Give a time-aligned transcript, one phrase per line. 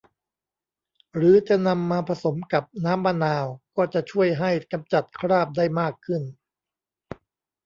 [1.15, 3.45] หรือจะนำมาผสมกับน้ำมะนาว
[3.77, 6.21] ก็จะช่วยให้กำจัดคราบได้มากขึ้น